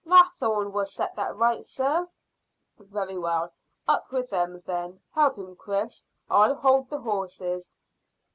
"Lanthorn 0.03 0.71
will 0.71 0.87
set 0.87 1.15
that 1.15 1.35
right, 1.35 1.63
sir." 1.63 2.09
"Very 2.79 3.19
well. 3.19 3.53
Up 3.87 4.11
with 4.11 4.31
them, 4.31 4.59
then. 4.65 4.99
Help 5.13 5.35
him, 5.37 5.55
Chris; 5.55 6.03
I'll 6.27 6.55
hold 6.55 6.89
the 6.89 7.01
horses." 7.01 7.71